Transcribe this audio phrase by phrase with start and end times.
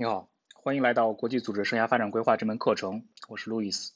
[0.00, 3.92] 你好，欢迎来到国际组织生涯发展规划这门课程，我是路易斯。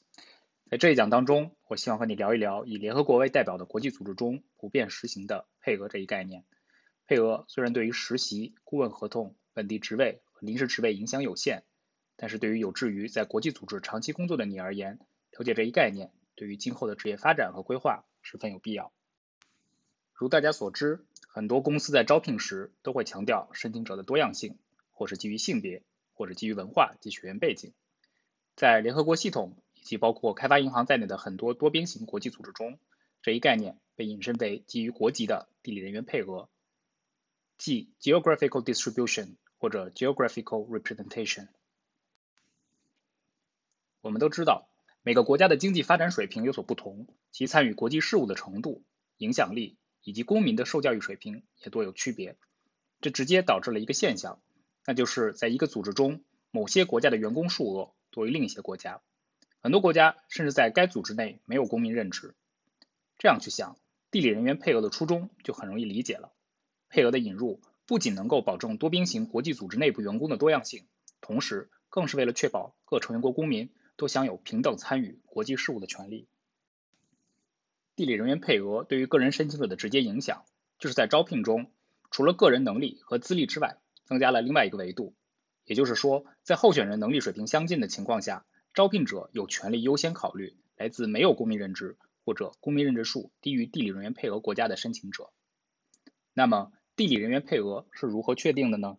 [0.69, 6.43] 在这一讲当中，我希望和你聊一聊以联合国为代表的国际组织中普遍实行的配额这一概念。
[7.07, 11.63] 配额虽然对于实习、顾问合同、本地职位和临时职位影响有限，
[12.17, 14.99] 但是对于有志于在国际组织长期工作的你而言，
[15.31, 18.91] 了解这一概念对于今后的职业发展和规划十分有必要。
[20.13, 24.59] 如大家所知，很多公司在招聘时都会强调申请者的多样性，
[24.91, 25.81] 或是基于性别。
[26.15, 27.73] 或者基于文化及学院背景，
[28.55, 32.79] 在联合国系统以及包括开发银行在内的很多多边形国际组织中，
[33.21, 36.49] 这一概念被引申为基于国籍的地理人员配额，
[37.57, 41.49] 即 geographical distribution 或者 geographical representation。
[44.01, 44.69] 我们都知道，
[45.01, 48.83] 每个国家的经济发展水平有所不同，其参与国际事务的程度、
[49.17, 52.37] 影响力以及公民的受教育水平也多有区别，
[53.01, 54.39] 这直接导致了一个现象。
[54.85, 56.21] 那就是在一个组织中，
[56.51, 59.01] 某些国家的员工数额多于另一些国家，
[59.59, 62.35] 很多国家甚至在该组织内没有公民任职。
[63.17, 63.77] 这样去想，
[64.11, 66.31] 地理人员配额的初衷就很容易理解了。
[66.87, 70.85] 配额的引入不仅能够保证多边形国际组织内部员工的多样性，
[71.19, 76.27] 同时更是为了确保各成员国公民都享有平等参与国际事务的权利。
[77.95, 80.45] 地理人员配额对于个人申请者的直接影响，
[80.77, 81.71] 就是在招聘中，
[82.11, 85.15] 除了个人能力和资历之外，增加了另外一个维度，
[85.65, 95.31] 也就是说，在候选人能力水平相近的情况下，招聘者有权利优先考虑来自没有公民任职或者公民任职数低于地理人员配额国家的申请者。
[96.33, 98.97] 那么，地理人员配额是如何确定的呢？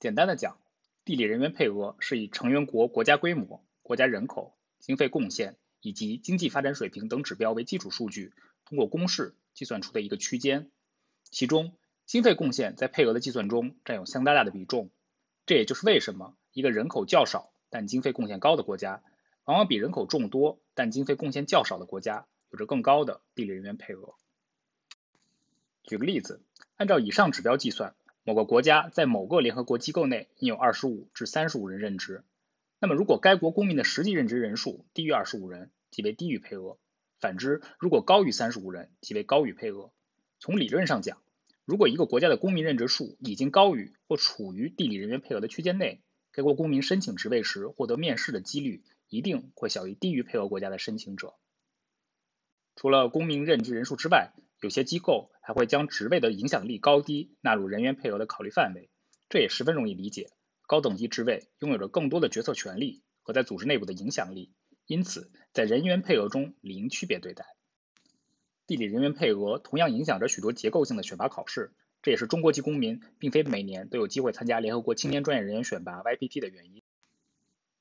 [0.00, 0.58] 简单的讲，
[1.04, 8.32] 地理人员配额是以成员国国家规模、国家人口、经费贡献以及经济发展水平等指标为基础数据，
[8.64, 10.70] 通过公式计算出的一个区间，
[11.30, 11.72] 其中。
[12.06, 14.90] 经费贡献在配额的计算中占有相当大的比重，
[15.44, 19.02] 这也就是为什么一个人口较少但经费贡献高的国家，
[19.44, 24.14] 往往比人口众多但经费贡献较少的国家有着更高的地理人员配额。
[25.82, 26.40] 举个例子，
[26.76, 32.22] 按照以上指标计算，某个国家在某个联合国机构内应有二十五至三十五人任职，
[32.78, 36.78] 那么如果该国公民的实际任职人数低于二十五人，即为低于配额；
[37.20, 39.90] 反之，如果高于三十五人，即为高于配额。
[40.38, 41.18] 从理论上讲，
[41.66, 46.00] 如果一个国家的公民任职数已经高于或处于地理人员配额的区间内，
[46.30, 51.34] 该国公民申请职位时获得面试的几率一定会小于低于配额国家的申请者。
[52.76, 58.88] 除了公民任职人数之外，有些机构还会将职位的影响力高低纳入人员配额的考虑范围，
[59.28, 60.30] 这也十分容易理解。
[60.68, 64.52] 高等级职位拥有着更多的决策权利和在组织内部的影响力，
[64.86, 67.55] 因此在人员配额中理应区别对待。
[68.66, 71.72] 地理人员配额同样影响着许多结构性的选拔考试，
[72.02, 76.82] 这也是中国籍公民并非每年都有机会参加联合国青年专业人员选拔 YPP 的原因。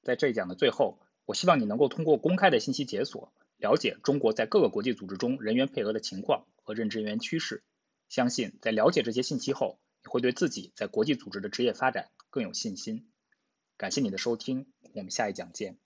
[0.03, 7.63] 在这一讲的最后，我希望你能够通过公开的信息解锁，了解中国在各个国际组织中人员配额的情况和任职人员趋势。
[8.07, 13.09] 相信在了解这些信息后，你会对自己在国际组织的职业发展更有信心。
[13.77, 15.79] 感谢你的收听，我们下一讲见。